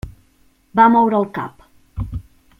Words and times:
Va 0.79 0.87
moure 0.95 1.19
el 1.25 1.29
cap. 1.37 1.69